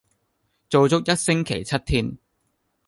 [0.67, 2.17] 做足一星期七天